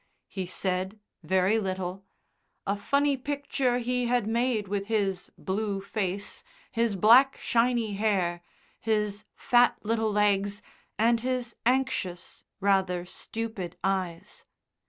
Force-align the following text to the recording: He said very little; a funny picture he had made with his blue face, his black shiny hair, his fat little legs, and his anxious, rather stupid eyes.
He 0.27 0.47
said 0.47 0.99
very 1.21 1.59
little; 1.59 2.03
a 2.65 2.75
funny 2.75 3.15
picture 3.17 3.77
he 3.77 4.07
had 4.07 4.25
made 4.25 4.67
with 4.67 4.87
his 4.87 5.29
blue 5.37 5.79
face, 5.79 6.43
his 6.71 6.95
black 6.95 7.37
shiny 7.39 7.93
hair, 7.93 8.41
his 8.79 9.25
fat 9.35 9.77
little 9.83 10.11
legs, 10.11 10.63
and 10.97 11.19
his 11.21 11.55
anxious, 11.67 12.43
rather 12.59 13.05
stupid 13.05 13.77
eyes. 13.83 14.43